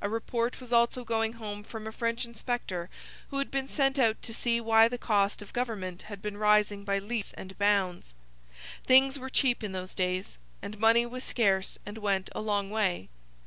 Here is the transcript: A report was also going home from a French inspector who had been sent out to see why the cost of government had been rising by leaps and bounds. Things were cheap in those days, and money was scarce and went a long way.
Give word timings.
A 0.00 0.08
report 0.08 0.58
was 0.58 0.72
also 0.72 1.04
going 1.04 1.34
home 1.34 1.62
from 1.62 1.86
a 1.86 1.92
French 1.92 2.24
inspector 2.24 2.88
who 3.28 3.36
had 3.36 3.50
been 3.50 3.68
sent 3.68 3.98
out 3.98 4.22
to 4.22 4.32
see 4.32 4.58
why 4.58 4.88
the 4.88 4.96
cost 4.96 5.42
of 5.42 5.52
government 5.52 6.00
had 6.08 6.22
been 6.22 6.38
rising 6.38 6.82
by 6.82 6.98
leaps 6.98 7.34
and 7.34 7.58
bounds. 7.58 8.14
Things 8.86 9.18
were 9.18 9.28
cheap 9.28 9.62
in 9.62 9.72
those 9.72 9.92
days, 9.94 10.38
and 10.62 10.78
money 10.78 11.04
was 11.04 11.24
scarce 11.24 11.76
and 11.84 11.98
went 11.98 12.30
a 12.34 12.40
long 12.40 12.70
way. 12.70 13.10